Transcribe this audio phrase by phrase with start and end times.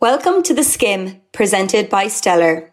[0.00, 2.69] Welcome to The Skim, presented by Stellar.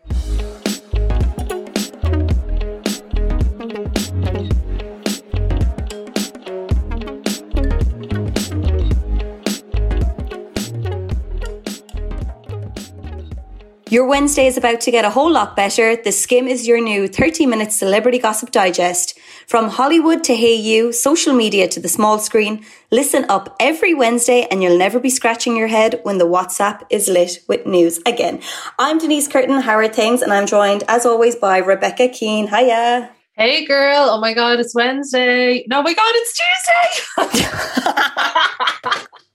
[13.89, 15.95] Your Wednesday is about to get a whole lot better.
[15.95, 19.17] The Skim is your new 30 minute celebrity gossip digest.
[19.47, 24.45] From Hollywood to Hey You, social media to the small screen, listen up every Wednesday
[24.51, 28.41] and you'll never be scratching your head when the WhatsApp is lit with news again.
[28.77, 30.21] I'm Denise Curtin, how are things?
[30.21, 32.47] And I'm joined as always by Rebecca Keane.
[32.47, 33.09] Hiya.
[33.37, 35.63] Hey girl, oh my god, it's Wednesday.
[35.69, 36.41] No, my god, it's
[37.15, 37.47] Tuesday.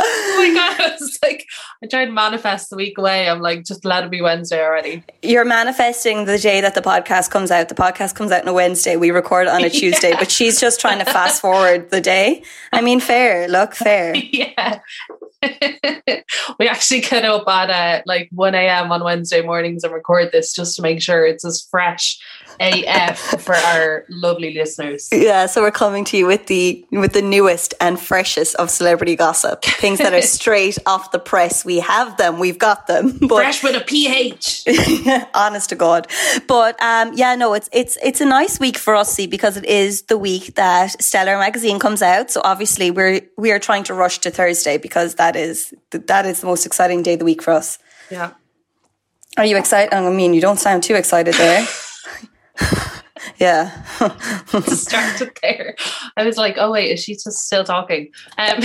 [0.00, 1.46] oh my god, it's like
[1.82, 3.28] I tried to manifest the week away.
[3.28, 5.04] I'm like, just let it be Wednesday already.
[5.22, 7.68] You're manifesting the day that the podcast comes out.
[7.68, 8.96] The podcast comes out on a Wednesday.
[8.96, 10.18] We record on a Tuesday, yeah.
[10.18, 12.42] but she's just trying to fast forward the day.
[12.72, 13.48] I mean, fair.
[13.48, 14.14] Look, fair.
[14.32, 14.80] yeah.
[16.58, 18.90] we actually get up at uh, like 1 a.m.
[18.90, 22.18] on Wednesday mornings and record this just to make sure it's as fresh
[22.60, 25.08] AF for our lovely listeners.
[25.12, 29.16] Yeah, so we're coming to you with the with the newest and freshest of celebrity
[29.16, 29.62] gossip.
[29.62, 31.64] Things that are straight off the press.
[31.64, 33.18] We have them, we've got them.
[33.28, 34.64] But, Fresh with a PH.
[35.34, 36.06] honest to God.
[36.46, 39.66] But um, yeah, no, it's it's it's a nice week for us, see, because it
[39.66, 42.30] is the week that Stellar magazine comes out.
[42.30, 46.40] So obviously we're we are trying to rush to Thursday because that is that is
[46.40, 47.78] the most exciting day of the week for us.
[48.10, 48.32] Yeah.
[49.36, 49.94] Are you excited?
[49.94, 51.66] I mean, you don't sound too excited there.
[53.38, 53.84] yeah.
[54.50, 55.76] Distracted there.
[56.16, 58.10] I was like, oh, wait, is she just still talking?
[58.36, 58.58] Um.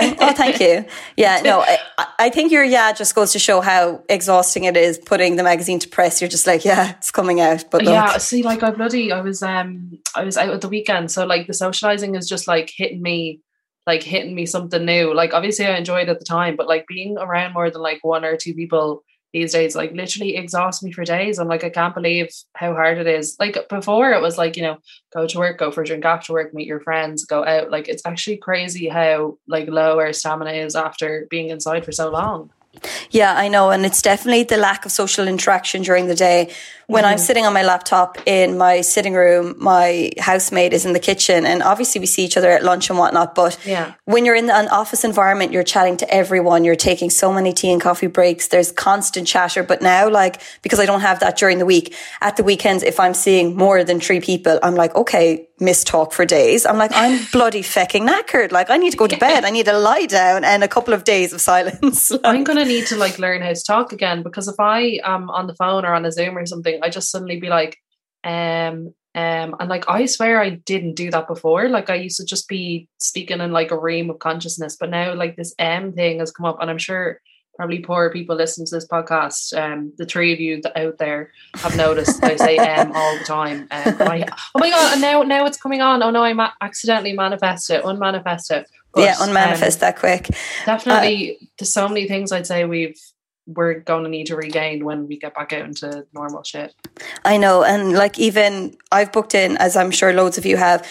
[0.00, 0.84] oh, thank you.
[1.16, 1.60] Yeah, no,
[1.98, 5.42] I, I, think your yeah just goes to show how exhausting it is putting the
[5.42, 6.20] magazine to press.
[6.20, 7.64] You're just like, yeah, it's coming out.
[7.70, 7.92] But look.
[7.92, 11.10] yeah, see, like I bloody, I was, um, I was out at the weekend.
[11.10, 13.40] So like the socializing is just like hitting me
[13.86, 15.14] like hitting me something new.
[15.14, 18.24] Like obviously I enjoyed at the time, but like being around more than like one
[18.24, 21.38] or two people these days like literally exhausts me for days.
[21.38, 23.36] I'm like, I can't believe how hard it is.
[23.38, 24.78] Like before it was like, you know,
[25.12, 27.70] go to work, go for a drink after work, meet your friends, go out.
[27.70, 32.10] Like it's actually crazy how like low our stamina is after being inside for so
[32.10, 32.50] long.
[33.10, 33.70] Yeah, I know.
[33.70, 36.52] And it's definitely the lack of social interaction during the day.
[36.86, 37.12] When mm-hmm.
[37.12, 41.44] I'm sitting on my laptop in my sitting room, my housemate is in the kitchen,
[41.44, 43.34] and obviously we see each other at lunch and whatnot.
[43.34, 43.94] But yeah.
[44.04, 47.72] when you're in an office environment, you're chatting to everyone, you're taking so many tea
[47.72, 49.64] and coffee breaks, there's constant chatter.
[49.64, 53.00] But now, like, because I don't have that during the week, at the weekends, if
[53.00, 56.66] I'm seeing more than three people, I'm like, okay, miss talk for days.
[56.66, 58.52] I'm like, I'm bloody fecking knackered.
[58.52, 59.44] Like, I need to go to bed.
[59.44, 62.10] I need to lie down and a couple of days of silence.
[62.10, 65.00] like, I'm going to need to like learn how to talk again because if I
[65.04, 67.78] am on the phone or on a Zoom or something, I just suddenly be like,
[68.24, 71.68] um, um, and like I swear I didn't do that before.
[71.68, 75.14] Like I used to just be speaking in like a ream of consciousness, but now
[75.14, 77.20] like this M thing has come up, and I'm sure
[77.56, 81.76] probably poor people listening to this podcast, um, the three of you out there have
[81.76, 83.62] noticed I say M all the time.
[83.62, 83.68] Um,
[84.00, 84.92] I, oh my god!
[84.92, 86.02] And now now it's coming on.
[86.02, 88.70] Oh no, I ma- accidentally manifested it, unmanifest it.
[88.92, 90.30] But, yeah, unmanifest um, that quick.
[90.64, 92.98] Definitely, uh, there's so many things I'd say we've
[93.46, 96.74] we're going to need to regain when we get back out into normal shit.
[97.24, 97.62] I know.
[97.62, 100.86] And like, even I've booked in, as I'm sure loads of you have,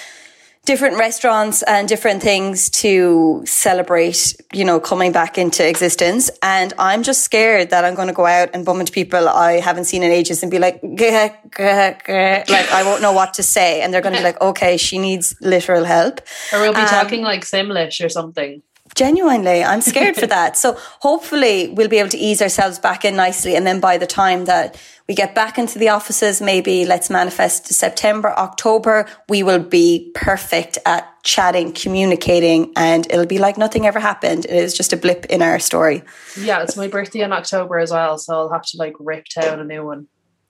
[0.65, 6.31] different restaurants and different things to celebrate, you know, coming back into existence.
[6.41, 9.59] And I'm just scared that I'm going to go out and bump into people I
[9.59, 12.43] haven't seen in ages and be like, gah, gah, gah.
[12.49, 13.81] like I won't know what to say.
[13.81, 16.21] And they're going to be like, okay, she needs literal help.
[16.51, 18.63] Or we'll be um, talking like Simlish or something.
[18.95, 20.57] Genuinely, I'm scared for that.
[20.57, 23.55] So hopefully we'll be able to ease ourselves back in nicely.
[23.55, 27.67] And then by the time that we get back into the offices, maybe let's manifest
[27.67, 33.99] September, October, we will be perfect at chatting, communicating, and it'll be like nothing ever
[33.99, 34.45] happened.
[34.45, 36.01] It is just a blip in our story.
[36.39, 38.17] Yeah, it's my birthday in October as well.
[38.17, 40.07] So I'll have to like rip down a new one.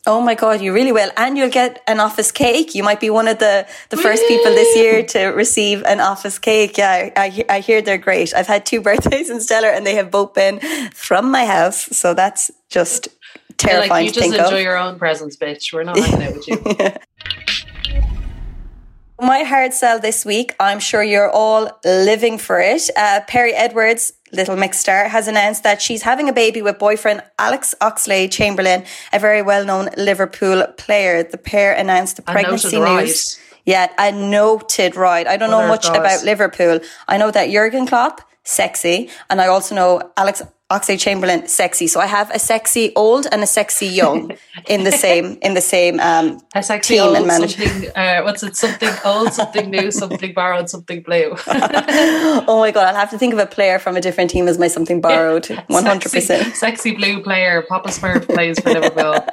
[0.08, 1.10] Oh my God, you really will.
[1.18, 2.76] And you'll get an office cake.
[2.76, 6.38] You might be one of the, the first people this year to receive an office
[6.38, 6.78] cake.
[6.78, 8.34] Yeah, I, I hear they're great.
[8.36, 10.60] I've had two birthdays in Stellar and they have both been
[10.94, 11.88] from my house.
[11.98, 13.08] So that's just
[13.58, 14.62] terrifying like you just enjoy of.
[14.62, 15.74] your own presents, bitch.
[15.74, 16.62] We're not hanging out with you.
[16.80, 16.98] yeah.
[19.20, 22.90] My hard sell this week, I'm sure you're all living for it.
[22.98, 27.22] Uh, Perrie Edwards, Little Mix star, has announced that she's having a baby with boyfriend
[27.38, 28.84] Alex Oxlade Chamberlain,
[29.14, 31.24] a very well known Liverpool player.
[31.24, 33.40] The pair announced the pregnancy news.
[33.66, 35.28] Yeah, a noted ride.
[35.28, 36.80] I don't know much about Liverpool.
[37.08, 40.42] I know that Jurgen Klopp sexy, and I also know Alex
[40.72, 41.86] Oxlade Chamberlain sexy.
[41.86, 44.32] So I have a sexy old and a sexy young
[44.68, 47.96] in the same in the same um, a sexy team old, and management.
[47.96, 48.56] Uh, what's it?
[48.56, 51.36] Something old, something new, something borrowed, something blue.
[51.48, 52.88] oh my god!
[52.88, 55.46] I'll have to think of a player from a different team as my something borrowed.
[55.68, 56.56] One hundred percent.
[56.56, 57.64] Sexy blue player.
[57.70, 59.24] Papa Smurf plays for Liverpool.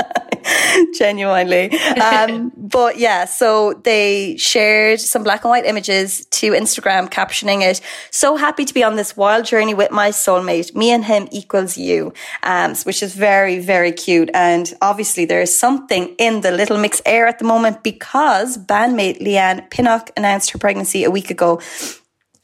[0.94, 1.70] Genuinely.
[1.98, 7.80] Um, but yeah, so they shared some black and white images to Instagram captioning it,
[8.10, 10.74] so happy to be on this wild journey with my soulmate.
[10.74, 14.30] Me and him equals you, um, which is very, very cute.
[14.34, 19.20] And obviously there is something in the Little Mix air at the moment because bandmate
[19.20, 21.60] Leigh-Anne Pinnock announced her pregnancy a week ago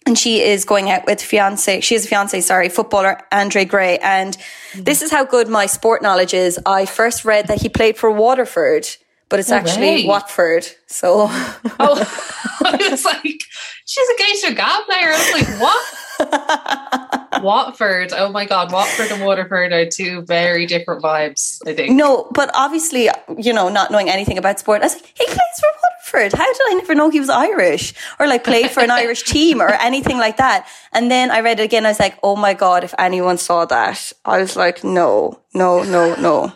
[0.08, 1.80] and she is going out with fiance.
[1.80, 3.98] She is a fiance, sorry, footballer Andre Gray.
[3.98, 4.36] And
[4.74, 6.58] this is how good my sport knowledge is.
[6.64, 8.88] I first read that he played for Waterford,
[9.28, 10.66] but it's actually Watford.
[10.86, 13.40] So, oh, I was like,
[13.84, 15.12] she's a Geisha Gab player.
[15.12, 17.42] I was like, what?
[17.42, 18.12] Watford.
[18.12, 18.72] Oh my God.
[18.72, 21.94] Watford and Waterford are two very different vibes, I think.
[21.94, 25.38] No, but obviously, you know, not knowing anything about sport, I was like, he plays
[25.60, 26.38] for Waterford.
[26.38, 29.60] How did I never know he was Irish or like played for an Irish team
[29.60, 30.66] or anything like that?
[30.92, 31.86] And then I read it again.
[31.86, 35.82] I was like, oh my God, if anyone saw that, I was like, no, no,
[35.84, 36.52] no, no.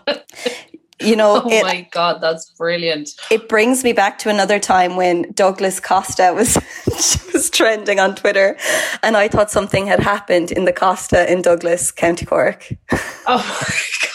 [1.03, 3.11] You know, oh it, my god, that's brilliant.
[3.31, 6.57] It brings me back to another time when Douglas Costa was
[7.33, 8.57] was trending on Twitter,
[9.03, 12.73] and I thought something had happened in the Costa in Douglas, County Cork.
[13.25, 14.13] Oh my god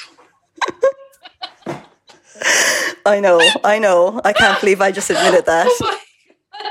[3.05, 4.19] I know, I know.
[4.25, 5.67] I can't believe I just admitted that.
[5.69, 5.99] Oh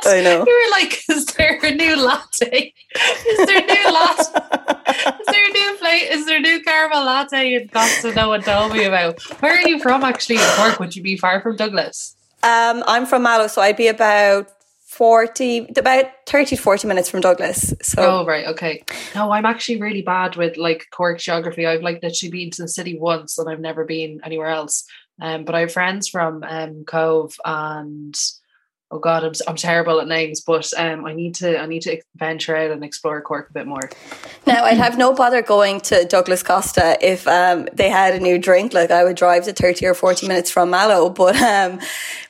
[0.04, 0.44] I know.
[0.46, 2.74] You were like, is there a new latte?
[3.28, 4.56] Is there a new latte?
[5.20, 6.08] Is there a new plate?
[6.10, 9.20] Is there a new caramel latte in to no one told me about?
[9.40, 10.80] Where are you from actually in Cork?
[10.80, 12.16] Would you be far from Douglas?
[12.42, 14.50] Um, I'm from Mallow, so I'd be about
[14.86, 18.82] 40 about 30 to 40 minutes from Douglas so oh right okay
[19.14, 22.68] no I'm actually really bad with like Cork geography I've like literally been to the
[22.68, 24.86] city once and I've never been anywhere else
[25.20, 28.16] um but I have friends from um Cobh and
[28.92, 32.00] oh god I'm, I'm terrible at names but um I need to I need to
[32.14, 33.90] venture out and explore Cork a bit more.
[34.46, 38.38] Now I'd have no bother going to Douglas Costa if um they had a new
[38.38, 38.72] drink.
[38.72, 41.80] Like I would drive to 30 or 40 minutes from Mallow but um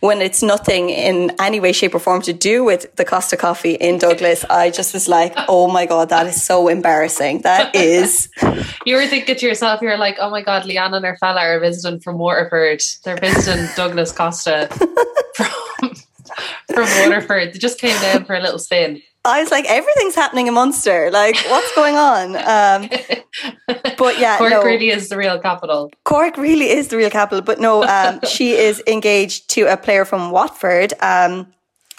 [0.01, 3.75] when it's nothing in any way shape or form to do with the Costa coffee
[3.75, 7.43] in Douglas I just was like oh my god that is so embarrassing.
[7.43, 8.29] That is
[8.87, 11.61] you were thinking to yourself you're like oh my god Leigh-Anne and her fella are
[11.61, 12.81] visiting from Waterford.
[13.05, 14.69] They're visiting Douglas Costa.
[15.35, 15.49] from
[16.85, 17.53] from Waterford.
[17.53, 19.03] They just came down for a little spin.
[19.25, 21.11] I was like, everything's happening in Munster.
[21.11, 22.37] Like, what's going on?
[22.37, 22.89] Um,
[23.99, 25.91] but yeah, Cork no, really is the real capital.
[26.05, 27.43] Cork really is the real capital.
[27.43, 30.93] But no, um, she is engaged to a player from Watford.
[31.01, 31.53] Um,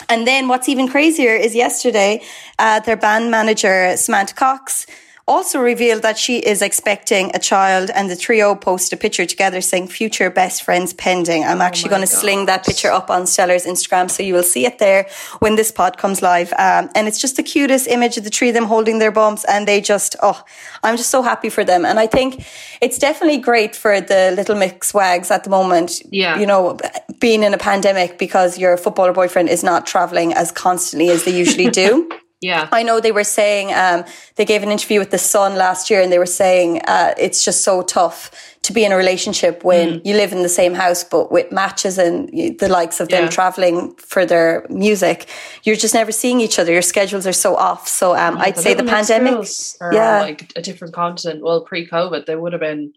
[0.10, 2.22] and then what's even crazier is yesterday,
[2.60, 4.86] uh, their band manager, Samantha Cox,
[5.28, 9.60] also revealed that she is expecting a child and the trio post a picture together
[9.60, 11.44] saying future best friends pending.
[11.44, 14.44] I'm oh actually going to sling that picture up on Stellar's Instagram so you will
[14.44, 15.08] see it there
[15.40, 16.54] when this pod comes live.
[16.54, 19.44] Um, and it's just the cutest image of the three of them holding their bumps
[19.46, 20.42] and they just, oh,
[20.82, 21.86] I'm just so happy for them.
[21.86, 22.46] And I think
[22.80, 26.02] it's definitely great for the little mix wags at the moment.
[26.10, 26.40] Yeah.
[26.40, 26.78] You know,
[27.20, 31.38] being in a pandemic because your footballer boyfriend is not traveling as constantly as they
[31.38, 32.10] usually do.
[32.40, 32.70] Yeah.
[32.72, 34.06] I know they were saying, um,
[34.36, 37.44] they gave an interview with The Sun last year and they were saying, uh, it's
[37.44, 38.32] just so tough
[38.62, 40.02] to be in a relationship when mm.
[40.06, 42.30] you live in the same house, but with matches and
[42.60, 43.30] the likes of them yeah.
[43.30, 45.28] traveling for their music,
[45.64, 46.72] you're just never seeing each other.
[46.72, 47.88] Your schedules are so off.
[47.88, 49.48] So, um, yeah, I'd say the pandemic,
[49.92, 51.44] yeah, like a different continent.
[51.44, 52.94] Well, pre-COVID, they would have been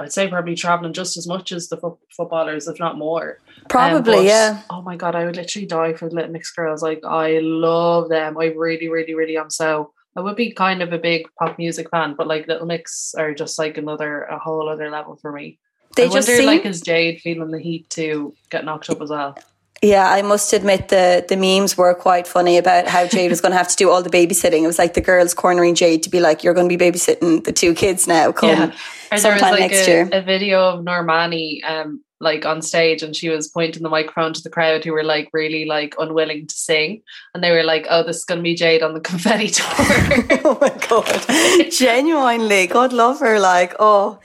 [0.00, 3.38] I'd say probably traveling just as much as the fo- footballers, if not more.
[3.68, 4.62] Probably, um, but, yeah.
[4.70, 6.82] Oh my god, I would literally die for the Little Mix girls.
[6.82, 8.38] Like I love them.
[8.38, 9.50] I really, really, really am.
[9.50, 13.14] So I would be kind of a big pop music fan, but like Little Mix
[13.16, 15.58] are just like another, a whole other level for me.
[15.96, 16.46] They I just wonder, seem...
[16.46, 19.36] like, is Jade feeling the heat to get knocked up as well?
[19.82, 23.50] Yeah, I must admit the the memes were quite funny about how Jade was going
[23.50, 24.62] to have to do all the babysitting.
[24.62, 27.42] It was like the girls cornering Jade to be like, "You're going to be babysitting
[27.42, 28.72] the two kids now." Come yeah.
[29.18, 30.08] Sometime there was like next a, year.
[30.12, 34.42] A video of Normani, um, like on stage, and she was pointing the microphone to
[34.42, 37.02] the crowd who were like really like unwilling to sing,
[37.34, 39.66] and they were like, "Oh, this is going to be Jade on the confetti tour."
[40.44, 43.38] oh my god, genuinely, God love her.
[43.38, 44.18] Like, oh,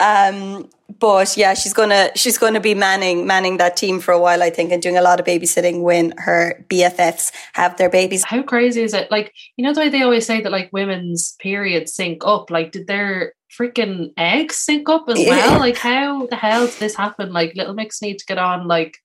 [0.00, 4.42] um, but yeah, she's gonna she's gonna be manning manning that team for a while,
[4.42, 8.24] I think, and doing a lot of babysitting when her BFFs have their babies.
[8.24, 9.10] How crazy is it?
[9.10, 12.50] Like, you know the way they always say that like women's periods sync up.
[12.50, 15.58] Like, did their freaking eggs sync up as well?
[15.58, 17.32] Like, how the hell did this happen?
[17.32, 18.98] Like, Little Mix need to get on like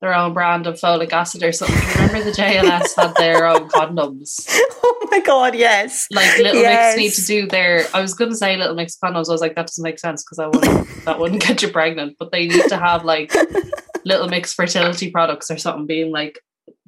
[0.00, 1.76] their own brand of folic acid or something.
[2.06, 4.46] Remember the JLS had their own condoms?
[4.82, 6.06] Oh my god, yes.
[6.12, 6.96] Like Little yes.
[6.96, 7.86] Mix need to do their.
[7.94, 9.28] I was going to say Little Mix condoms.
[9.28, 11.04] I was like, that doesn't make sense because I wouldn't.
[11.04, 12.16] that wouldn't get you pregnant.
[12.18, 13.32] But they need to have like
[14.04, 16.38] Little Mix fertility products or something, being like,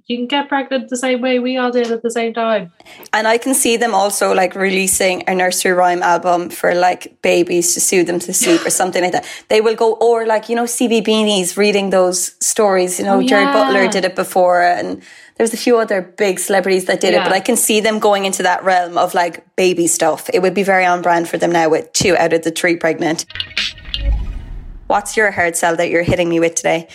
[0.09, 2.73] you can get pregnant the same way we all did at the same time.
[3.13, 7.75] And I can see them also like releasing a nursery rhyme album for like babies
[7.75, 9.27] to soothe them to sleep or something like that.
[9.49, 12.99] They will go, or like, you know, CBeebies reading those stories.
[12.99, 13.53] You know, oh, yeah.
[13.53, 15.03] Butler did it before and
[15.37, 17.21] there's a few other big celebrities that did yeah.
[17.21, 20.31] it, but I can see them going into that realm of like baby stuff.
[20.33, 22.77] It would be very on brand for them now with two out of the three
[22.77, 23.27] pregnant.
[24.87, 26.89] What's your hard sell that you're hitting me with today?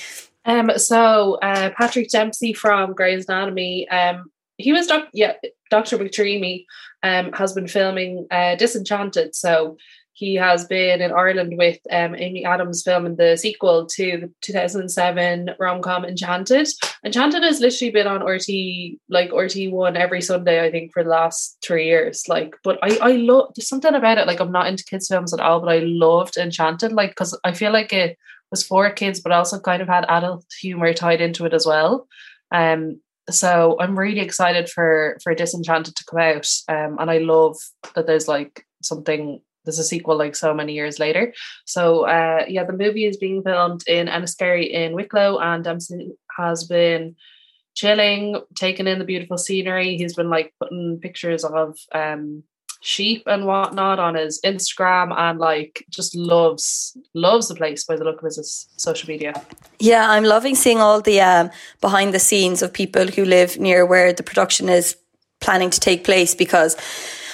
[0.46, 4.26] Um, so uh, Patrick Dempsey from Grey's Anatomy, um,
[4.58, 5.34] he was doc- yeah,
[5.70, 5.98] Dr.
[5.98, 6.66] McDreamy
[7.02, 9.36] um, has been filming uh, Disenchanted.
[9.36, 9.78] So
[10.16, 15.50] he has been in Ireland with um, Amy Adams filming the sequel to the 2007
[15.60, 16.68] rom-com Enchanted.
[17.04, 21.58] Enchanted has literally been on RTÉ like RTÉ1 every Sunday, I think, for the last
[21.66, 22.26] three years.
[22.28, 24.28] Like, but I I love there's something about it.
[24.28, 26.94] Like, I'm not into kids films at all, but I loved Enchanted.
[26.94, 28.18] Like, because I feel like it
[28.54, 32.08] was for kids, but also kind of had adult humor tied into it as well.
[32.52, 37.58] Um, so I'm really excited for for Disenchanted to come out, um, and I love
[37.96, 41.34] that there's like something there's a sequel like so many years later.
[41.66, 46.66] So uh, yeah, the movie is being filmed in Enniskerry in Wicklow, and Dempsey has
[46.66, 47.16] been
[47.74, 49.98] chilling, taking in the beautiful scenery.
[49.98, 52.44] He's been like putting pictures of um,
[52.84, 58.04] sheep and whatnot on his Instagram and like just loves loves the place by the
[58.04, 59.34] look of his social media.
[59.80, 61.50] Yeah, I'm loving seeing all the um,
[61.80, 64.98] behind the scenes of people who live near where the production is
[65.40, 66.76] planning to take place because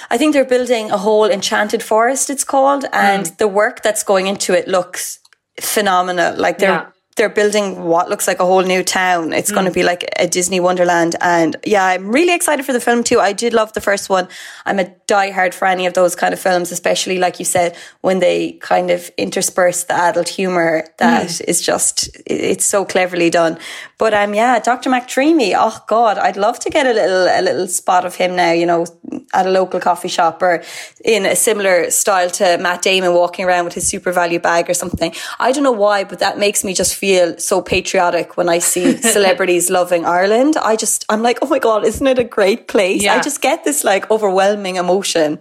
[0.08, 3.36] I think they're building a whole enchanted forest it's called and mm.
[3.38, 5.18] the work that's going into it looks
[5.60, 6.90] phenomenal like they're yeah
[7.20, 9.34] they're building what looks like a whole new town.
[9.34, 9.54] It's mm.
[9.54, 11.16] going to be like a Disney Wonderland.
[11.20, 13.20] And yeah, I'm really excited for the film too.
[13.20, 14.26] I did love the first one.
[14.64, 18.20] I'm a diehard for any of those kind of films, especially like you said, when
[18.20, 21.44] they kind of intersperse the adult humor that mm.
[21.46, 23.58] is just, it's so cleverly done.
[24.00, 24.88] But um, yeah, Dr.
[24.88, 25.52] McDreamy.
[25.54, 28.64] Oh God, I'd love to get a little, a little spot of him now, you
[28.64, 28.86] know,
[29.34, 30.62] at a local coffee shop or
[31.04, 35.14] in a similar style to Matt Damon walking around with his SuperValu bag or something.
[35.38, 38.96] I don't know why, but that makes me just feel so patriotic when I see
[39.02, 40.56] celebrities loving Ireland.
[40.56, 43.02] I just, I'm like, oh my God, isn't it a great place?
[43.02, 43.16] Yeah.
[43.16, 45.38] I just get this like overwhelming emotion.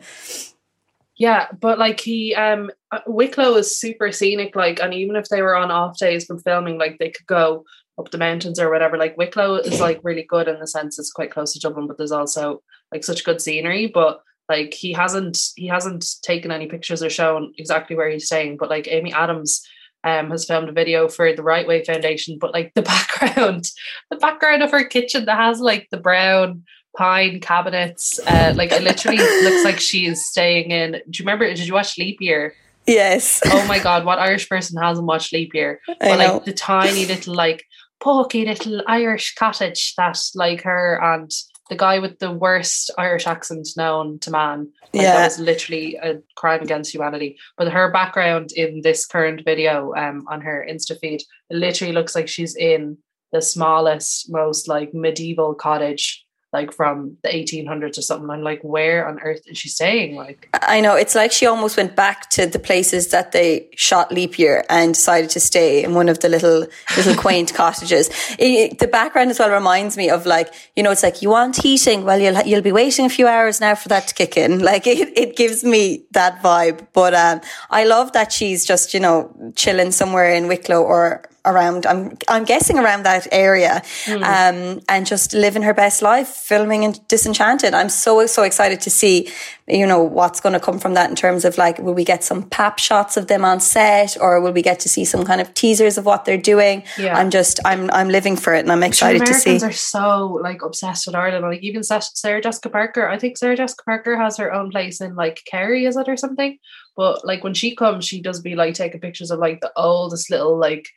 [1.16, 5.42] Yeah, but like he, um, uh, Wicklow is super scenic, like, and even if they
[5.42, 7.64] were on off days from filming, like they could go
[8.00, 8.98] up the mountains or whatever.
[8.98, 11.98] Like Wicklow is like really good in the sense it's quite close to Dublin, but
[11.98, 13.88] there's also like such good scenery.
[13.88, 18.58] But like he hasn't he hasn't taken any pictures or shown exactly where he's staying.
[18.58, 19.62] But like Amy Adams
[20.04, 23.70] um, has filmed a video for the Right Way Foundation, but like the background,
[24.10, 26.64] the background of her kitchen that has like the brown
[26.98, 30.94] pine cabinets, uh, like it literally looks like she is staying in.
[30.94, 31.46] Do you remember?
[31.48, 32.54] Did you watch Leap Year?
[32.88, 33.42] Yes.
[33.46, 35.80] Oh my god, what Irish person hasn't watched Leap Year?
[36.00, 37.66] But like the tiny little like
[38.00, 41.32] pokey little Irish cottage that like her and
[41.70, 44.72] the guy with the worst Irish accent known to man.
[44.92, 45.18] Like, yeah.
[45.18, 47.38] That was literally a crime against humanity.
[47.58, 52.16] But her background in this current video um, on her Insta feed, it literally looks
[52.16, 52.98] like she's in
[53.32, 58.30] the smallest, most like medieval cottage like from the 1800s or something.
[58.30, 60.16] I'm like, where on earth is she staying?
[60.16, 64.12] Like, I know it's like she almost went back to the places that they shot
[64.12, 66.66] Leap Year and decided to stay in one of the little
[66.98, 68.10] little quaint cottages.
[68.40, 71.62] It, the background as well reminds me of like, you know, it's like you want
[71.62, 72.04] heating.
[72.04, 74.60] Well, you'll you'll be waiting a few hours now for that to kick in.
[74.70, 76.86] Like it, it gives me that vibe.
[76.94, 77.42] But um,
[77.72, 82.44] I love that she's just you know chilling somewhere in Wicklow or around I'm I'm
[82.44, 84.24] guessing around that area mm.
[84.24, 87.74] um, and just living her best life filming in Disenchanted.
[87.74, 89.30] I'm so so excited to see
[89.68, 92.24] you know what's going to come from that in terms of like will we get
[92.24, 95.40] some pap shots of them on set or will we get to see some kind
[95.40, 96.84] of teasers of what they're doing?
[96.98, 97.18] Yeah.
[97.18, 99.58] I'm just I'm I'm living for it and I'm excited to see.
[99.64, 101.46] are so like obsessed with Ireland.
[101.46, 105.16] Like even Sarah Jessica Parker I think Sarah Jessica Parker has her own place in
[105.16, 106.58] like Kerry is it or something?
[106.96, 110.30] But like when she comes she does be like taking pictures of like the oldest
[110.30, 110.90] little like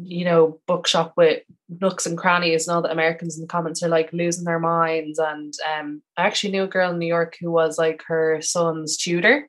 [0.00, 1.42] you know, bookshop with
[1.80, 5.18] nooks and crannies and all the Americans in the comments are like losing their minds.
[5.18, 8.96] And um, I actually knew a girl in New York who was like her son's
[8.96, 9.48] tutor.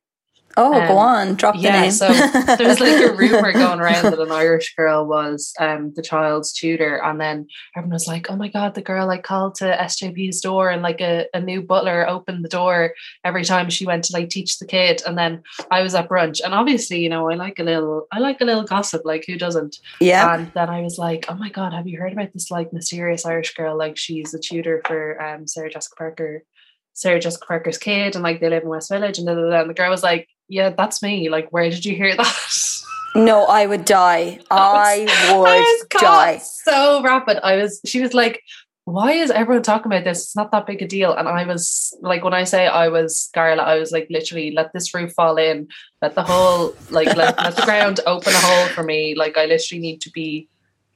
[0.56, 1.92] Oh, um, go on, drop the yeah, name.
[1.92, 6.02] so there was like a rumor going around that an Irish girl was um, the
[6.02, 9.66] child's tutor, and then everyone was like, "Oh my god, the girl like called to
[9.66, 12.94] SJP's door, and like a, a new butler opened the door
[13.24, 15.42] every time she went to like teach the kid." And then
[15.72, 18.46] I was at brunch, and obviously, you know, I like a little, I like a
[18.46, 19.78] little gossip, like who doesn't?
[20.00, 20.36] Yeah.
[20.36, 23.26] And then I was like, "Oh my god, have you heard about this like mysterious
[23.26, 23.76] Irish girl?
[23.78, 26.44] Like she's a tutor for um, Sarah Jessica Parker."
[26.96, 29.90] Sarah Jessica Parker's kid, and like they live in West Village, and, and the girl
[29.90, 31.30] was like, yeah, that's me.
[31.30, 32.84] Like, where did you hear that?
[33.16, 34.40] No, I would die.
[34.52, 35.06] I
[35.36, 36.38] would I die.
[36.38, 37.40] So rapid.
[37.44, 38.42] I was, she was like,
[38.86, 40.24] why is everyone talking about this?
[40.24, 41.14] It's not that big a deal.
[41.14, 44.74] And I was like, when I say I was Scarlett, I was like, literally, let
[44.74, 45.70] this roof fall in,
[46.02, 49.16] let the whole, like, let, let the ground open a hole for me.
[49.16, 50.50] Like, I literally need to be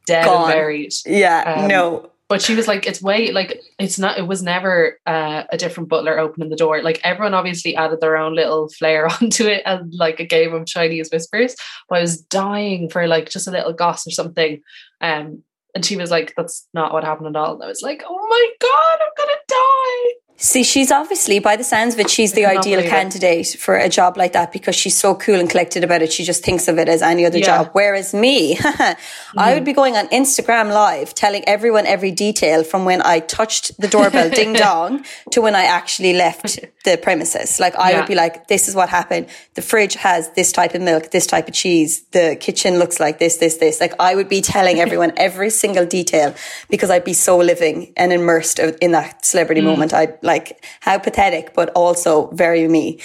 [0.06, 0.52] dead Gone.
[0.52, 0.94] and buried.
[1.06, 5.00] Yeah, um, no but she was like it's way like it's not it was never
[5.06, 6.82] uh, a different butler opening the door.
[6.82, 10.66] Like everyone obviously added their own little flair onto it and like a game of
[10.66, 11.56] chinese whispers.
[11.90, 14.62] But i was dying for like just a little goss or something.
[15.02, 15.44] Um
[15.76, 17.56] and she was like that's not what happened at all.
[17.56, 21.64] And i was like oh my god i'm gonna die See, she's obviously, by the
[21.64, 25.16] sounds of it, she's the ideal candidate for a job like that because she's so
[25.16, 26.14] cool and collected about it.
[26.14, 27.46] She just thinks of it as any other yeah.
[27.46, 27.70] job.
[27.74, 29.40] Whereas me, mm-hmm.
[29.40, 33.82] I would be going on Instagram live telling everyone every detail from when I touched
[33.82, 37.60] the doorbell ding dong to when I actually left the premises.
[37.60, 38.00] Like I yeah.
[38.00, 39.30] would be like, this is what happened.
[39.56, 42.04] The fridge has this type of milk, this type of cheese.
[42.12, 43.82] The kitchen looks like this, this, this.
[43.82, 46.36] Like I would be telling everyone every single detail
[46.70, 49.66] because I'd be so living and immersed in that celebrity mm.
[49.66, 49.96] moment.
[49.96, 53.00] I like how pathetic, but also very me.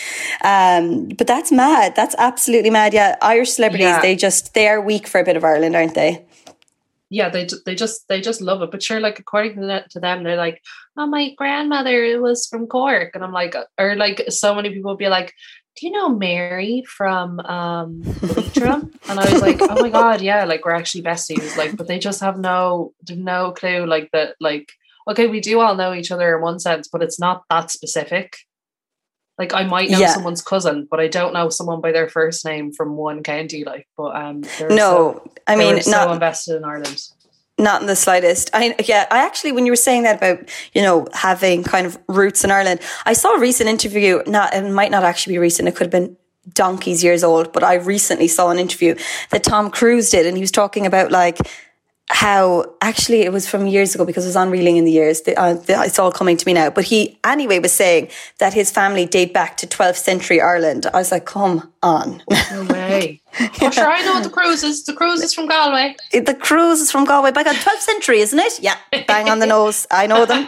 [0.44, 1.96] Um, but that's mad.
[1.96, 2.92] That's absolutely mad.
[2.92, 4.02] Yeah, Irish celebrities, yeah.
[4.02, 6.26] they just they are weak for a bit of Ireland, aren't they?
[7.08, 8.70] Yeah, they they just they just love it.
[8.70, 10.62] But sure, like according to them, they're like,
[10.96, 15.08] "Oh, my grandmother was from Cork," and I'm like, or like so many people be
[15.08, 15.34] like,
[15.76, 18.92] do you know Mary from um Leitrim?
[19.08, 21.56] and I was like, oh my god, yeah, like we're actually besties.
[21.56, 24.72] Like, but they just have no no clue like that like
[25.08, 28.36] okay, we do all know each other in one sense, but it's not that specific.
[29.38, 30.12] Like I might know yeah.
[30.12, 33.64] someone's cousin, but I don't know someone by their first name from one county.
[33.64, 37.02] Like, but um, no, so, I mean, so not invested in Ireland.
[37.58, 38.50] Not in the slightest.
[38.52, 41.98] I yeah, I actually when you were saying that about you know having kind of
[42.08, 44.22] roots in Ireland, I saw a recent interview.
[44.26, 45.68] Not it might not actually be recent.
[45.68, 46.16] It could have been
[46.52, 48.96] donkeys years old, but I recently saw an interview
[49.30, 51.38] that Tom Cruise did, and he was talking about like
[52.12, 55.22] how actually it was from years ago because it was on Reeling in the Years.
[55.22, 56.68] The, uh, the, it's all coming to me now.
[56.68, 60.86] But he anyway was saying that his family date back to 12th century Ireland.
[60.92, 62.22] I was like, come on.
[62.50, 63.21] No way.
[63.40, 64.84] Oh, sure, I know the cruises.
[64.84, 65.96] The cruise is from Galway.
[66.12, 67.32] The cruise is from Galway.
[67.32, 68.60] By God, 12th century, isn't it?
[68.60, 69.86] Yeah, bang on the nose.
[69.90, 70.46] I know them.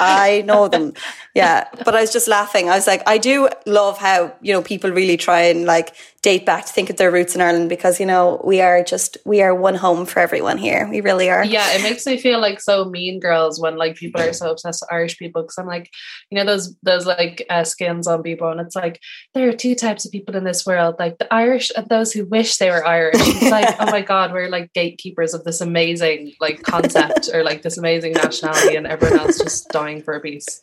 [0.00, 0.94] I know them.
[1.34, 2.68] Yeah, but I was just laughing.
[2.68, 6.46] I was like, I do love how you know people really try and like date
[6.46, 9.42] back to think of their roots in Ireland because you know we are just we
[9.42, 10.88] are one home for everyone here.
[10.88, 11.44] We really are.
[11.44, 14.82] Yeah, it makes me feel like so mean girls when like people are so obsessed
[14.82, 15.90] with Irish people because I'm like,
[16.30, 19.00] you know, those those like uh, skins on people, and it's like
[19.34, 22.21] there are two types of people in this world, like the Irish and those who
[22.22, 23.16] wish they were Irish.
[23.16, 27.62] It's like, oh my god, we're like gatekeepers of this amazing like concept or like
[27.62, 30.62] this amazing nationality, and everyone else just dying for a piece.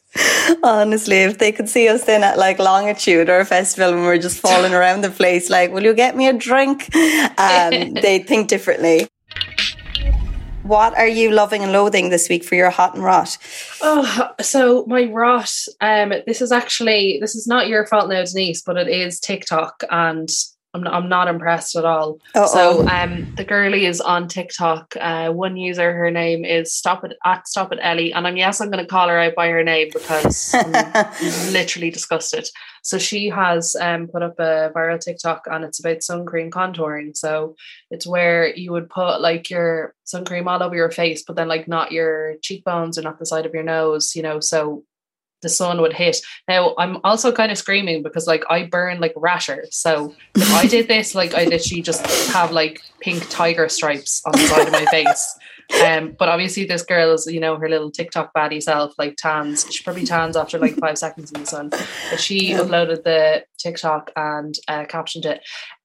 [0.64, 4.18] Honestly, if they could see us then at like Longitude or a festival and we're
[4.18, 6.94] just falling around the place, like, will you get me a drink?
[6.96, 9.08] Um, they think differently.
[10.64, 13.38] What are you loving and loathing this week for your hot and rot?
[13.82, 15.52] Oh, so my rot.
[15.82, 19.84] Um, this is actually this is not your fault now, Denise, but it is TikTok,
[19.90, 20.30] and
[20.74, 22.20] I'm not, I'm not impressed at all.
[22.36, 22.46] Uh-oh.
[22.46, 24.96] So um the girlie is on TikTok.
[25.00, 28.62] Uh, one user, her name is Stop It at Stop It Ellie, and I'm yes,
[28.62, 30.72] I'm going to call her out by her name because I'm
[31.54, 32.48] literally disgusted.
[32.84, 37.18] So she has um put up a viral TikTok, and it's about sun cream contouring.
[37.18, 37.56] So
[37.90, 41.48] it's where you would put like your sun cream all over your face, but then
[41.48, 44.16] like not your cheekbones or not the side of your nose.
[44.16, 44.84] You know, so
[45.42, 46.18] the sun would hit.
[46.48, 49.66] Now I'm also kind of screaming because like I burn like rasher.
[49.72, 54.34] So if I did this, like I literally just have like pink tiger stripes on
[54.34, 55.38] the side of my face.
[55.84, 59.72] Um, but obviously this girl is, you know, her little TikTok baddie self, like tans.
[59.72, 61.70] She probably tans after like five seconds in the sun.
[61.70, 65.42] But she uploaded the TikTok and uh, captioned it.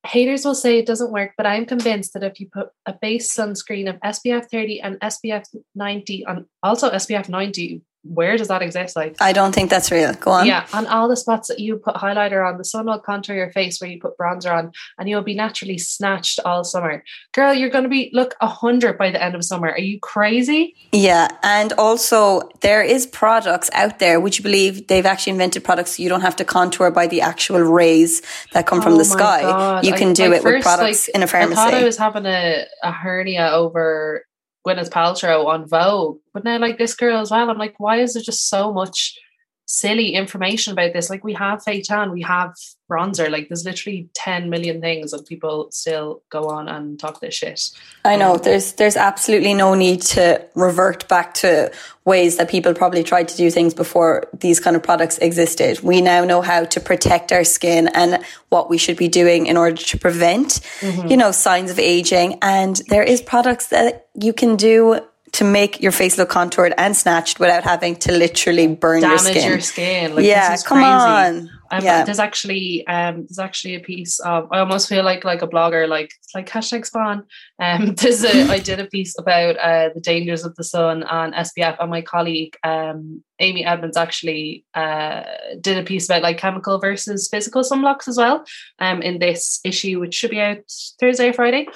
[0.07, 3.35] Haters will say it doesn't work, but I'm convinced that if you put a base
[3.35, 8.97] sunscreen of SPF 30 and SPF 90 on also SPF 90 where does that exist?
[8.97, 10.13] Like, I don't think that's real.
[10.15, 10.47] Go on.
[10.47, 13.51] Yeah, and all the spots that you put highlighter on, the sun will contour your
[13.51, 17.03] face where you put bronzer on, and you'll be naturally snatched all summer.
[17.33, 19.71] Girl, you're going to be look a hundred by the end of summer.
[19.71, 20.75] Are you crazy?
[20.93, 24.21] Yeah, and also there is products out there.
[24.21, 27.21] Would you believe they've actually invented products so you don't have to contour by the
[27.21, 29.43] actual rays that come from Oh the sky?
[29.43, 29.85] God.
[29.85, 31.97] You I- can do like, it with products like, in a I thought I was
[31.97, 34.25] having a, a hernia over
[34.67, 37.51] Gwyneth Paltrow on Vogue, but now like this girl as well.
[37.51, 39.19] I'm like, why is there just so much
[39.67, 41.11] silly information about this?
[41.11, 42.55] Like we have fake tan, we have
[42.91, 43.31] bronzer.
[43.31, 47.71] Like there's literally 10 million things, and people still go on and talk this shit.
[48.05, 51.73] I know there's there's absolutely no need to revert back to
[52.05, 55.81] ways that people probably tried to do things before these kind of products existed.
[55.81, 59.57] We now know how to protect our skin and what we should be doing in
[59.57, 61.09] order to prevent, Mm-hmm.
[61.09, 62.39] you know, signs of aging.
[62.43, 65.01] And there is products that you can do
[65.35, 69.37] to make your face look contoured and snatched without having to literally burn your Damage
[69.37, 69.49] skin.
[69.51, 70.15] your skin.
[70.15, 70.89] Like, yeah, this is come crazy.
[70.89, 71.51] on.
[71.73, 72.05] Um, yeah.
[72.05, 75.89] There's actually um, there's actually a piece of I almost feel like like a blogger
[75.89, 77.25] like like hashtag spawn.
[77.59, 81.33] Um, there's a I did a piece about uh, the dangers of the sun on
[81.33, 85.23] SPF, and my colleague um, Amy Edmonds actually uh,
[85.61, 88.45] did a piece about like chemical versus physical sunblocks as well.
[88.79, 90.59] Um, in this issue, which should be out
[91.01, 91.67] Thursday or Friday.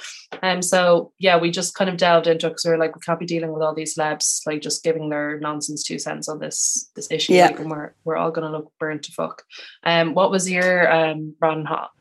[0.43, 3.01] Um, so yeah, we just kind of delved into it because we were like we
[3.01, 6.39] can't be dealing with all these labs like just giving their nonsense two cents on
[6.39, 7.33] this this issue.
[7.33, 7.47] Yeah.
[7.47, 9.43] Like, and we're we're all gonna look burnt to fuck.
[9.83, 11.91] Um, what was your um run hot?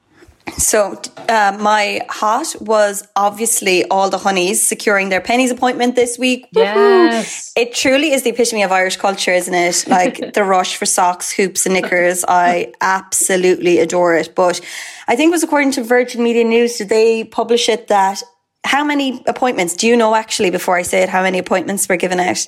[0.56, 6.46] So, uh, my heart was obviously all the honeys securing their Penneys appointment this week.
[6.54, 7.10] Woohoo!
[7.10, 7.52] Yes.
[7.56, 9.84] It truly is the epitome of Irish culture, isn't it?
[9.98, 12.24] Like the rush for socks, hoops, and knickers.
[12.28, 14.34] I absolutely adore it.
[14.36, 14.60] But
[15.08, 18.22] I think it was according to Virgin Media News, did they publish it that
[18.64, 19.74] how many appointments?
[19.74, 22.46] Do you know actually, before I say it, how many appointments were given out?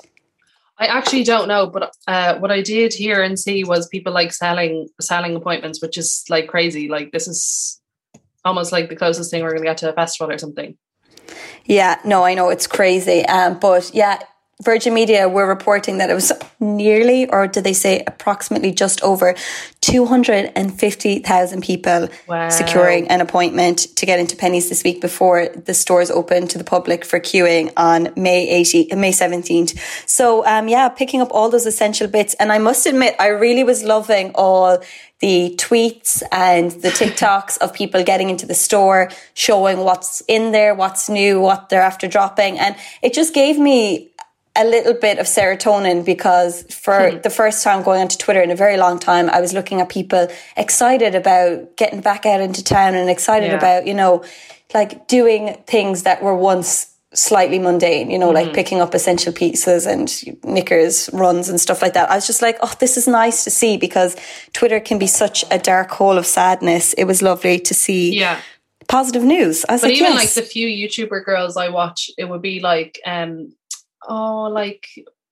[0.81, 4.33] I actually don't know, but uh, what I did hear and see was people like
[4.33, 6.89] selling selling appointments, which is like crazy.
[6.89, 7.81] Like this is
[8.45, 10.77] almost like the closest thing we're going to get to a festival or something.
[11.65, 13.25] Yeah, no, I know it's crazy.
[13.27, 14.19] Um, but yeah,
[14.61, 19.35] Virgin Media were reporting that it was nearly, or did they say approximately just over
[19.81, 22.49] 250,000 people Wow.
[22.51, 26.65] securing an appointment to get into Penneys this week before the stores open to the
[26.65, 29.79] public for queuing on May 18th, May 17th.
[30.07, 32.35] So, um, yeah, picking up all those essential bits.
[32.35, 34.83] And I must admit, I really was loving all
[35.21, 40.75] the tweets and the TikToks of people getting into the store, showing what's in there,
[40.75, 42.59] what's new, what they're after dropping.
[42.59, 44.10] And it just gave me
[44.61, 48.57] a little bit of serotonin because for the first time going onto Twitter in a
[48.57, 52.95] very long time, I was looking at people excited about getting back out into town
[52.95, 53.57] and excited Yeah.
[53.59, 54.23] about, you know,
[54.75, 59.85] like doing things that were once slightly mundane, you know, like picking up essential pieces
[59.85, 60.13] and
[60.45, 62.09] knickers, runs and stuff like that.
[62.09, 64.15] I was just like, oh, this is nice to see because
[64.53, 66.93] Twitter can be such a dark hole of sadness.
[66.93, 68.39] It was lovely to see Yeah.
[68.87, 69.65] positive news.
[69.69, 70.21] I was But like, even yes.
[70.37, 73.53] like the few YouTuber girls I watch, it would be like, um,
[74.09, 74.87] oh, like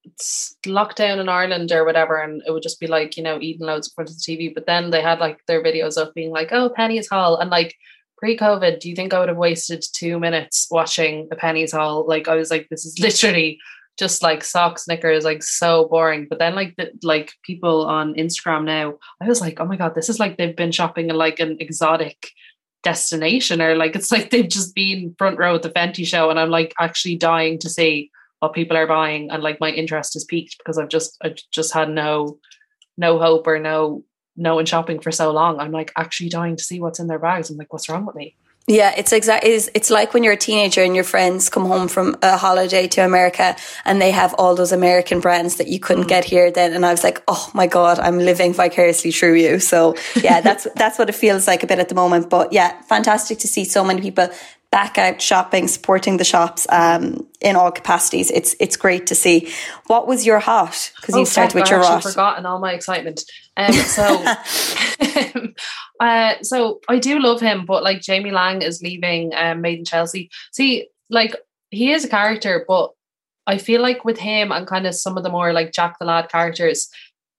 [0.05, 3.67] it's lockdown in Ireland or whatever, and it would just be like, you know, eating
[3.67, 4.53] loads in front of the TV.
[4.53, 7.37] But then they had like their videos of being like, oh, Penneys haul.
[7.37, 7.77] And like
[8.17, 12.07] pre COVID, do you think I would have wasted two minutes watching a Penneys haul?
[12.07, 13.59] Like, I was like, this is literally
[13.99, 16.27] just like socks, knickers, like so boring.
[16.29, 19.95] But then like the, like people on Instagram now, I was like, oh my god,
[19.95, 22.31] this is like they've been shopping in like an exotic
[22.85, 26.39] destination, or like it's like they've just been front row at the Fenty show, and
[26.39, 30.25] I'm like actually dying to see what people are buying, and like my interest is
[30.25, 32.39] peaked because I've just I just had no
[32.97, 34.05] no hope or no
[34.37, 35.61] no in shopping for so long.
[35.61, 37.51] I'm like actually dying to see what's in their bags.
[37.51, 38.37] I'm like, what's wrong with me?
[38.69, 39.45] Yeah, it's exact.
[39.45, 42.87] It's, it's like when you're a teenager and your friends come home from a holiday
[42.89, 46.11] to America and they have all those American brands that you couldn't mm-hmm.
[46.11, 46.75] get here then.
[46.75, 49.59] And I was like, oh my god, I'm living vicariously through you.
[49.59, 52.29] So yeah, that's that's what it feels like a bit at the moment.
[52.29, 54.29] But yeah, fantastic to see so many people
[54.71, 58.31] back out shopping, supporting the shops um, in all capacities.
[58.31, 59.53] It's it's great to see.
[59.87, 60.93] What was your hot?
[60.97, 62.03] Because you started with your hot.
[62.03, 63.23] forgotten all my excitement.
[63.59, 64.25] Um, so,
[66.01, 69.85] uh, so I do love him, but like Jamie Laing is leaving um, Made in
[69.85, 70.31] Chelsea.
[70.53, 71.35] See, like
[71.73, 72.93] he is a character, but
[73.49, 76.05] I feel like with him and kind of some of the more like Jack the
[76.05, 76.89] Lad characters,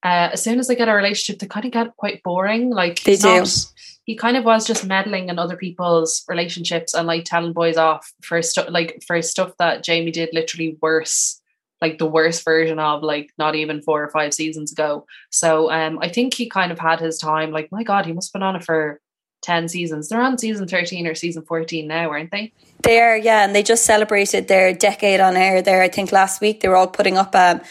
[0.03, 2.69] uh, as soon as they get a relationship, they kind of get quite boring.
[2.69, 3.27] Like They do.
[3.39, 3.65] not-
[4.05, 8.11] he kind of was just meddling in other people's relationships and like telling boys off
[8.23, 11.39] for stuff like for stuff that Jamie did literally worse
[11.79, 15.05] like the worst version of like not even four or five seasons ago.
[15.29, 17.51] So um I think he kind of had his time.
[17.51, 18.99] Like, my God, he must have been on it for
[19.43, 20.09] 10 seasons.
[20.09, 22.51] They're on season 13 or season 14 now, aren't they?
[22.81, 25.81] They are, yeah, and they just celebrated their decade on air there.
[25.81, 27.61] I think last week they were all putting up um,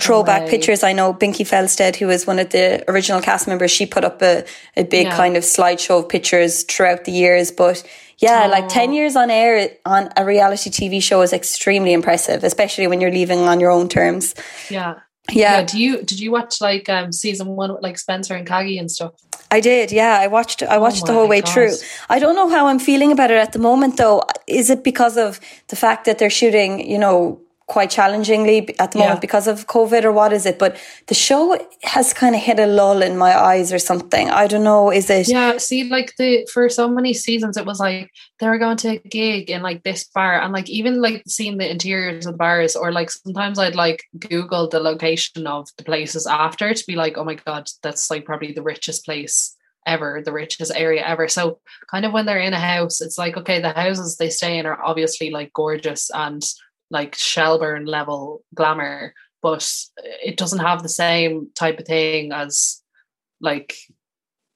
[0.00, 0.82] throwback pictures.
[0.82, 4.22] I know Binky Felstead, who was one of the original cast members, she put up
[4.22, 4.44] a,
[4.76, 5.16] a big yeah.
[5.16, 7.50] kind of slideshow of pictures throughout the years.
[7.50, 7.86] But
[8.18, 8.50] yeah, oh.
[8.50, 13.00] like 10 years on air on a reality TV show is extremely impressive, especially when
[13.00, 14.34] you're leaving on your own terms.
[14.70, 14.94] Yeah.
[15.30, 15.60] Yeah.
[15.60, 15.64] yeah.
[15.64, 18.90] Do you did you watch like um season one with like Spencer and Caggie and
[18.90, 19.12] stuff?
[19.52, 20.18] I did, yeah.
[20.18, 21.52] I watched I watched oh the whole way God.
[21.52, 21.70] through.
[22.08, 24.22] I don't know how I'm feeling about it at the moment though.
[24.48, 27.40] Is it because of the fact that they're shooting, you know,
[27.72, 29.20] quite challengingly at the moment yeah.
[29.20, 30.58] because of COVID or what is it?
[30.58, 34.28] But the show has kind of hit a lull in my eyes or something.
[34.28, 34.92] I don't know.
[34.92, 35.26] Is it?
[35.26, 35.56] Yeah.
[35.56, 38.98] See, like the for so many seasons, it was like they were going to a
[38.98, 42.76] gig in like this bar, and like even like seeing the interiors of the bars,
[42.76, 47.16] or like sometimes I'd like Google the location of the places after to be like,
[47.16, 49.56] oh my god, that's like probably the richest place
[49.86, 51.26] ever, the richest area ever.
[51.26, 51.58] So
[51.90, 54.66] kind of when they're in a house, it's like okay, the houses they stay in
[54.66, 56.42] are obviously like gorgeous and
[56.92, 59.68] like Shelbourne level glamour, but
[60.22, 62.82] it doesn't have the same type of thing as
[63.40, 63.74] like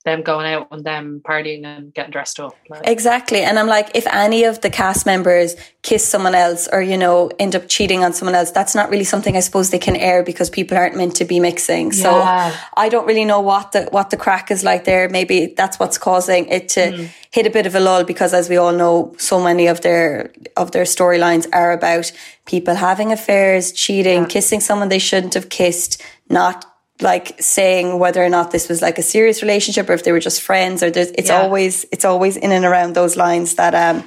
[0.07, 2.57] them going out and them partying and getting dressed up.
[2.71, 2.87] Like.
[2.87, 3.41] Exactly.
[3.41, 7.29] And I'm like, if any of the cast members kiss someone else or, you know,
[7.41, 10.23] end up cheating on someone else, that's not really something I suppose they can air
[10.23, 11.91] because people aren't meant to be mixing.
[11.91, 12.57] So yeah.
[12.77, 15.09] I don't really know what the what the crack is like there.
[15.09, 17.11] Maybe that's what's causing it to mm.
[17.33, 20.33] hit a bit of a lull because as we all know, so many of their
[20.57, 22.13] of their storylines are about
[22.45, 24.29] people having affairs, cheating, yeah.
[24.29, 26.65] kissing someone they shouldn't have kissed, not
[27.01, 30.21] like saying whether or not this was like a serious relationship or if they were
[30.21, 31.41] just friends or there's it's yeah.
[31.41, 34.07] always it's always in and around those lines that um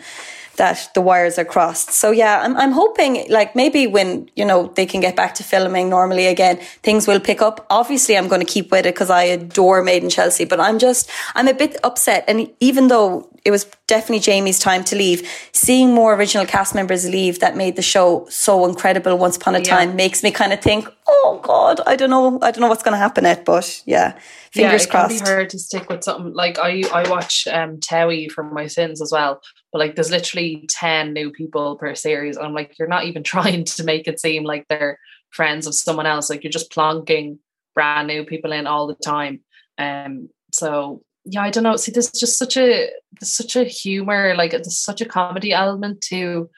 [0.60, 1.89] that the wires are crossed.
[1.89, 5.43] So yeah, I'm I'm hoping like maybe when you know they can get back to
[5.43, 7.65] filming normally again, things will pick up.
[7.69, 10.78] Obviously, I'm going to keep with it because I adore Made in Chelsea, but I'm
[10.78, 12.25] just I'm a bit upset.
[12.28, 17.10] And even though it was definitely Jamie's time to leave, seeing more original cast members
[17.10, 20.62] leave that made the show so incredible once upon a time makes me kind of
[20.62, 23.82] think, oh God, I don't know, I don't know what's going to happen yet, but
[23.86, 24.17] yeah.
[24.52, 25.15] Fingers yeah, it crossed.
[25.15, 26.84] Can be hard to stick with something like I.
[26.91, 29.41] I watch um Towie from my sins as well,
[29.72, 33.24] but like there's literally 10 new people per series and i'm like you're not even
[33.34, 37.38] trying to make it seem like they're friends of someone else like you're just plonking
[37.76, 39.41] brand new people in all the time
[39.78, 44.34] um so yeah i don't know see there's just such a there's such a humor
[44.36, 46.50] like there's such a comedy element to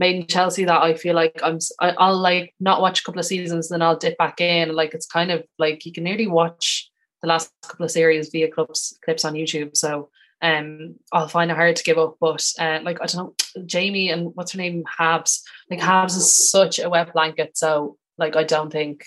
[0.00, 3.20] made in chelsea that i feel like i'm I, i'll like not watch a couple
[3.20, 6.26] of seasons then i'll dip back in like it's kind of like you can nearly
[6.26, 6.90] watch
[7.22, 10.10] the last couple of series via clips clips on youtube so
[10.42, 12.16] um, I'll find it hard to give up.
[12.20, 15.40] But uh, like I don't know, Jamie and what's her name, Habs.
[15.70, 19.04] Like Habs is such a wet blanket, so like I don't think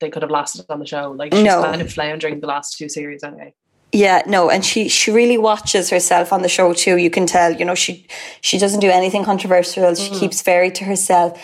[0.00, 1.10] they could have lasted on the show.
[1.10, 1.62] Like she's no.
[1.62, 3.54] kind of floundering the last two series anyway.
[3.96, 6.98] Yeah, no, and she she really watches herself on the show too.
[6.98, 8.06] You can tell, you know, she
[8.42, 9.94] she doesn't do anything controversial.
[9.94, 10.20] She mm.
[10.20, 11.40] keeps very to herself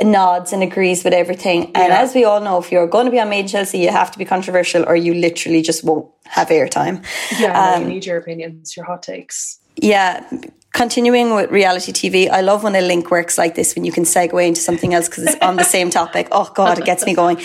[0.00, 1.64] nods and agrees with everything.
[1.74, 2.00] And yeah.
[2.00, 4.12] as we all know, if you're going to be on Made in Chelsea, you have
[4.12, 7.04] to be controversial or you literally just won't have airtime.
[7.40, 9.58] Yeah, um, you need your opinions, your hot takes.
[9.74, 10.24] Yeah,
[10.72, 14.04] continuing with reality TV, I love when a link works like this when you can
[14.04, 16.28] segue into something else because it's on the same topic.
[16.30, 17.38] Oh God, it gets me going.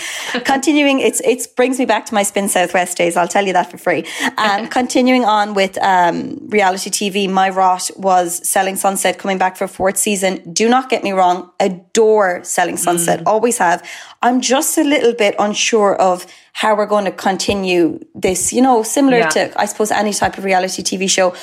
[0.45, 3.15] continuing, it's it brings me back to my Spin Southwest days.
[3.15, 4.05] I'll tell you that for free.
[4.37, 9.63] Um, continuing on with um, reality TV, my rot was Selling Sunset coming back for
[9.63, 10.51] a fourth season.
[10.51, 13.27] Do not get me wrong, adore Selling Sunset, mm.
[13.27, 13.87] always have.
[14.21, 18.53] I'm just a little bit unsure of how we're going to continue this.
[18.53, 19.29] You know, similar yeah.
[19.29, 21.33] to I suppose any type of reality TV show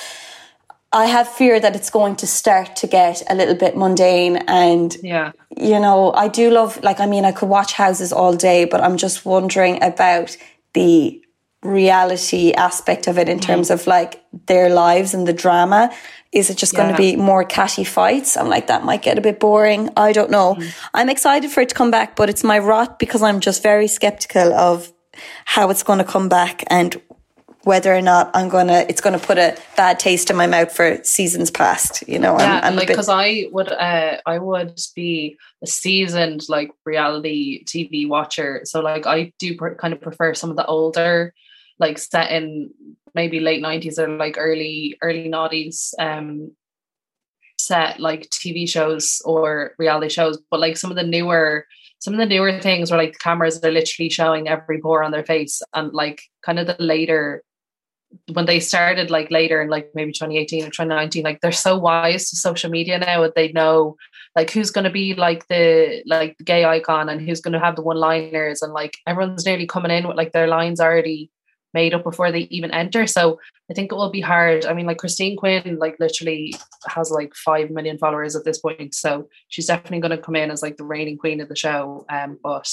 [0.92, 4.96] I have fear that it's going to start to get a little bit mundane and
[5.02, 8.64] yeah you know I do love like I mean I could watch houses all day
[8.64, 10.36] but I'm just wondering about
[10.74, 11.22] the
[11.62, 13.42] reality aspect of it in mm.
[13.42, 15.92] terms of like their lives and the drama
[16.32, 16.80] is it just yeah.
[16.80, 20.12] going to be more catty fights I'm like that might get a bit boring I
[20.12, 20.74] don't know mm.
[20.94, 23.86] I'm excited for it to come back but it's my rot because I'm just very
[23.86, 24.92] skeptical of
[25.44, 27.00] how it's going to come back and
[27.64, 31.02] whether or not I'm gonna it's gonna put a bad taste in my mouth for
[31.04, 32.06] seasons past.
[32.08, 36.48] You know, yeah, I'm, I'm like because I would uh, I would be a seasoned
[36.48, 40.66] like reality TV watcher, so like I do pr- kind of prefer some of the
[40.66, 41.34] older
[41.78, 42.70] like set in
[43.14, 46.52] maybe late nineties or like early early noughties um
[47.58, 51.66] set like TV shows or reality shows, but like some of the newer
[51.98, 55.10] some of the newer things where like the cameras are literally showing every pore on
[55.10, 57.42] their face and like kind of the later
[58.32, 62.30] when they started like later in like maybe 2018 or 2019 like they're so wise
[62.30, 63.96] to social media now that they know
[64.36, 67.60] like who's going to be like the like the gay icon and who's going to
[67.60, 71.30] have the one liners and like everyone's nearly coming in with like their lines already
[71.72, 73.06] made up before they even enter.
[73.06, 73.38] So
[73.70, 74.66] i think it will be hard.
[74.66, 76.54] I mean like christine quinn like literally
[76.88, 78.94] has like 5 million followers at this point.
[78.94, 82.04] So she's definitely going to come in as like the reigning queen of the show
[82.10, 82.68] um but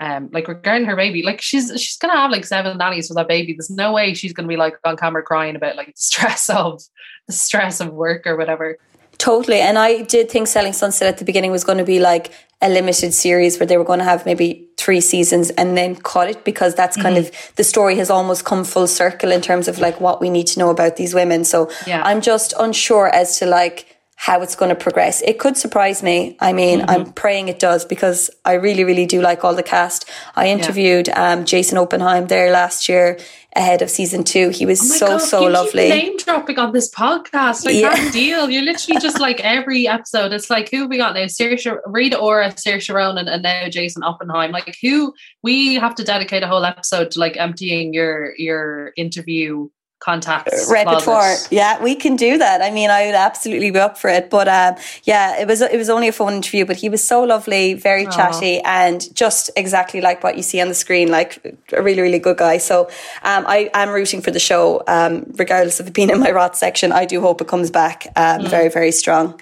[0.00, 3.28] um, like regarding her baby, like she's she's gonna have like seven nannies for that
[3.28, 3.52] baby.
[3.52, 6.82] There's no way she's gonna be like on camera crying about like the stress of
[7.26, 8.78] the stress of work or whatever.
[9.18, 9.60] Totally.
[9.60, 12.68] And I did think Selling Sunset at the beginning was going to be like a
[12.68, 16.44] limited series where they were going to have maybe three seasons and then cut it
[16.44, 17.26] because that's kind mm-hmm.
[17.26, 20.46] of the story has almost come full circle in terms of like what we need
[20.46, 21.44] to know about these women.
[21.44, 22.02] So yeah.
[22.04, 25.22] I'm just unsure as to like how it's going to progress.
[25.22, 26.36] It could surprise me.
[26.40, 26.90] I mean, mm-hmm.
[26.90, 30.10] I'm praying it does because I really, really do like all the cast.
[30.34, 31.34] I interviewed yeah.
[31.34, 33.16] um, Jason Oppenheim there last year
[33.54, 34.48] ahead of season two.
[34.48, 35.88] He was oh so, God, so lovely.
[35.88, 37.64] name dropping on this podcast.
[37.64, 37.94] Like yeah.
[37.94, 38.50] that deal.
[38.50, 40.32] You're literally just like every episode.
[40.32, 41.26] It's like who we got now?
[41.26, 44.50] Saoirse Rita Ora, Saoirse Ronan, and now Jason Oppenheim.
[44.50, 49.68] Like who we have to dedicate a whole episode to like emptying your your interview
[50.00, 51.00] contacts repertoire.
[51.00, 51.48] Closet.
[51.52, 52.62] Yeah, we can do that.
[52.62, 54.30] I mean, I would absolutely be up for it.
[54.30, 57.22] But um, yeah, it was it was only a phone interview, but he was so
[57.22, 58.14] lovely, very Aww.
[58.14, 62.18] chatty, and just exactly like what you see on the screen, like a really really
[62.18, 62.58] good guy.
[62.58, 62.84] So
[63.22, 66.56] um, I am rooting for the show, um, regardless of it being in my rot
[66.56, 66.92] section.
[66.92, 68.48] I do hope it comes back um, mm.
[68.48, 69.40] very very strong.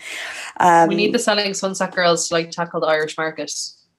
[0.88, 3.52] we need the selling sunset girls to like tackle the Irish market.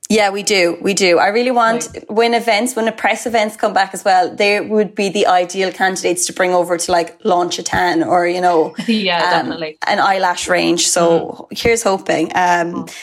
[0.09, 0.77] Yeah, we do.
[0.81, 1.19] We do.
[1.19, 4.95] I really want when events, when the press events come back as well, they would
[4.95, 8.73] be the ideal candidates to bring over to like launch a tan or, you know,
[8.87, 10.87] yeah, um, definitely an eyelash range.
[10.87, 11.57] So mm.
[11.57, 12.27] here's hoping.
[12.27, 12.95] Um, mm.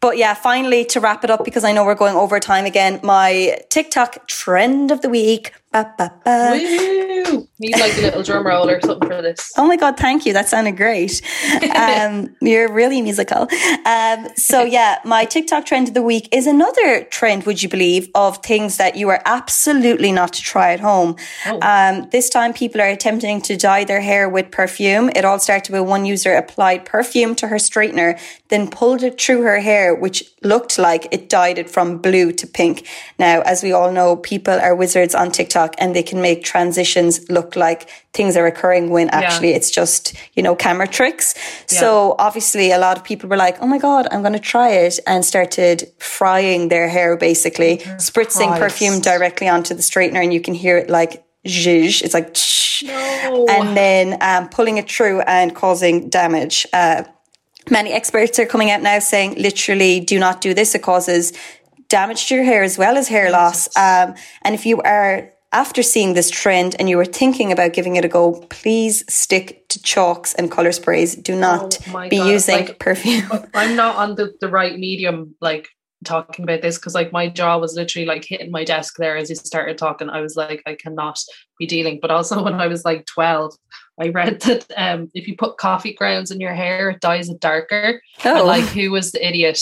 [0.00, 3.00] But yeah, finally to wrap it up because I know we're going over time again.
[3.02, 6.50] My TikTok trend of the week Ba, ba, ba.
[6.52, 7.48] Woo!
[7.58, 9.52] Need like a little drum roll or something for this.
[9.56, 10.32] Oh my god, thank you.
[10.32, 11.20] That sounded great.
[11.72, 13.48] Um, you're really musical.
[13.86, 18.08] Um, so yeah, my TikTok trend of the week is another trend, would you believe,
[18.14, 21.16] of things that you are absolutely not to try at home.
[21.46, 21.58] Oh.
[21.62, 25.10] Um, this time people are attempting to dye their hair with perfume.
[25.14, 29.42] It all started with one user applied perfume to her straightener, then pulled it through
[29.42, 32.86] her hair, which looked like it dyed it from blue to pink.
[33.18, 36.44] Now, as we all know, people are wizards on TikTok TikTok and they can make
[36.44, 39.56] transitions look like things are occurring when actually yeah.
[39.56, 41.34] it's just, you know, camera tricks.
[41.72, 41.80] Yeah.
[41.80, 44.70] So obviously a lot of people were like, oh my God, I'm going to try
[44.70, 47.96] it and started frying their hair basically, mm-hmm.
[47.96, 48.60] spritzing Christ.
[48.60, 52.02] perfume directly onto the straightener and you can hear it like zhizh.
[52.02, 52.36] It's like,
[52.84, 53.46] no.
[53.48, 56.66] and then um, pulling it through and causing damage.
[56.72, 57.04] Uh,
[57.70, 60.74] many experts are coming out now saying literally do not do this.
[60.74, 61.32] It causes
[61.92, 63.68] damage to your hair as well as hair loss.
[63.76, 67.96] Um, and if you are after seeing this trend and you were thinking about giving
[67.96, 71.14] it a go, please stick to chalks and color sprays.
[71.14, 72.28] Do not oh be God.
[72.28, 73.30] using like, perfume.
[73.54, 75.68] I'm not on the, the right medium, like
[76.04, 79.28] talking about this, because like my jaw was literally like hitting my desk there as
[79.28, 80.08] you started talking.
[80.08, 81.18] I was like, I cannot
[81.58, 81.98] be dealing.
[82.00, 83.54] But also when I was like 12,
[84.00, 87.40] I read that um, if you put coffee grounds in your hair, it dyes it
[87.40, 88.00] darker.
[88.24, 88.38] Oh.
[88.38, 89.60] And like, who was the idiot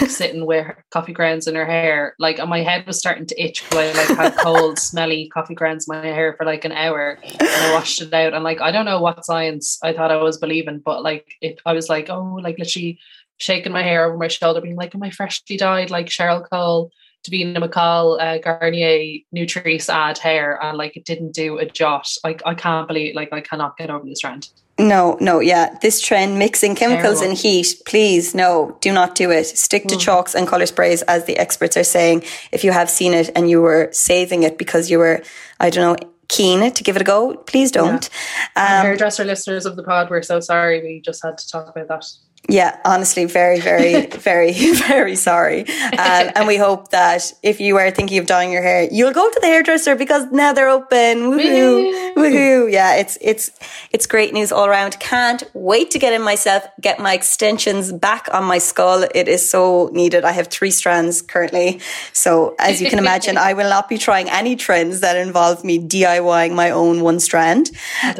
[0.00, 2.14] like sitting with coffee grounds in her hair?
[2.18, 5.54] Like, and my head was starting to itch because I like had cold, smelly coffee
[5.54, 8.34] grounds in my hair for like an hour, and I washed it out.
[8.34, 11.60] And like, I don't know what science I thought I was believing, but like, it,
[11.66, 12.98] I was like, oh, like literally
[13.38, 16.90] shaking my hair over my shoulder, being like, "Am I freshly dyed like Cheryl Cole?"
[17.24, 22.08] Davina McCall uh, Garnier Nutrisse ad hair and like it didn't do a jot.
[22.24, 24.48] Like I can't believe like I cannot get over this trend.
[24.82, 25.78] No, no, yeah.
[25.80, 27.30] This trend mixing chemicals Terrible.
[27.30, 29.46] and heat, please no, do not do it.
[29.46, 30.00] Stick to mm.
[30.00, 33.48] chalks and colour sprays as the experts are saying if you have seen it and
[33.48, 35.22] you were saving it because you were,
[35.60, 38.10] I don't know, keen to give it a go, please don't.
[38.56, 38.80] Yeah.
[38.80, 41.86] Um, hairdresser listeners of the pod, we're so sorry we just had to talk about
[41.86, 42.04] that
[42.48, 45.60] yeah, honestly, very, very, very, very sorry.
[45.60, 49.30] Um, and we hope that if you are thinking of dyeing your hair, you'll go
[49.30, 51.30] to the hairdresser because now they're open.
[51.30, 52.14] Woohoo!
[52.14, 52.72] Woohoo!
[52.72, 53.52] Yeah, it's it's
[53.92, 54.98] it's great news all around.
[54.98, 59.06] Can't wait to get in myself, get my extensions back on my skull.
[59.14, 60.24] It is so needed.
[60.24, 61.80] I have three strands currently,
[62.12, 65.78] so as you can imagine, I will not be trying any trends that involve me
[65.78, 67.70] DIYing my own one strand.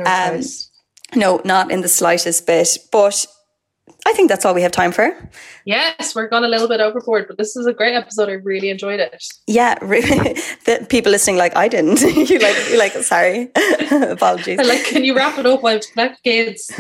[0.07, 0.43] Um,
[1.15, 2.79] no, not in the slightest bit.
[2.91, 3.27] But
[4.05, 5.17] I think that's all we have time for.
[5.65, 8.29] Yes, we're gone a little bit overboard, but this is a great episode.
[8.29, 9.25] I really enjoyed it.
[9.47, 12.01] Yeah, the people listening like I didn't.
[12.31, 13.51] you like you like sorry.
[13.91, 14.59] Apologies.
[14.59, 16.71] like, can you wrap it up while connect kids?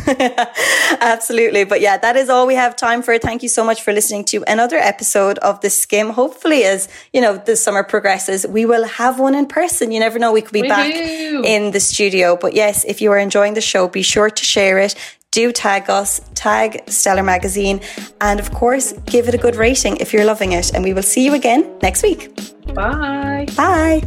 [1.00, 1.64] Absolutely.
[1.64, 3.16] But yeah, that is all we have time for.
[3.18, 6.10] Thank you so much for listening to another episode of the skim.
[6.10, 9.92] Hopefully as, you know, the summer progresses, we will have one in person.
[9.92, 12.36] You never know, we could be back in the studio.
[12.36, 14.96] But yes, if you are enjoying the show, be sure to share it
[15.32, 17.80] do tag us, tag Stellar Magazine,
[18.20, 20.72] and of course, give it a good rating if you're loving it.
[20.72, 22.30] And we will see you again next week.
[22.74, 23.46] Bye.
[23.56, 24.02] Bye.